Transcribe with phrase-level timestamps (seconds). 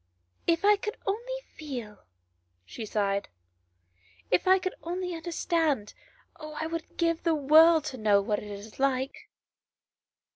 [0.53, 2.05] "If I could only feel,"
[2.65, 3.29] she sighed,"
[4.35, 5.93] if I could only understand;
[6.39, 9.29] oh, I would give the world to know what it is like."